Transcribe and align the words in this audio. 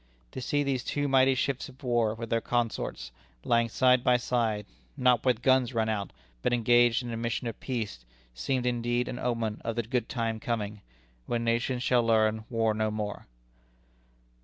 To 0.31 0.41
see 0.41 0.63
these 0.63 0.83
two 0.83 1.07
mighty 1.07 1.35
ships 1.35 1.69
of 1.69 1.83
war, 1.83 2.15
with 2.15 2.31
their 2.31 2.41
consorts, 2.41 3.11
lying 3.43 3.69
side 3.69 4.03
by 4.03 4.17
side, 4.17 4.65
not 4.97 5.23
with 5.23 5.43
guns 5.43 5.75
run 5.75 5.89
out, 5.89 6.11
but 6.41 6.53
engaged 6.53 7.03
in 7.03 7.11
a 7.11 7.17
mission 7.17 7.45
of 7.45 7.59
peace, 7.59 8.03
seemed 8.33 8.65
indeed 8.65 9.07
an 9.07 9.19
omen 9.19 9.61
of 9.63 9.75
the 9.75 9.83
good 9.83 10.09
time 10.09 10.39
coming, 10.39 10.81
when 11.27 11.43
nations 11.43 11.83
shall 11.83 12.01
learn 12.03 12.45
war 12.49 12.73
no 12.73 12.89
more. 12.89 13.27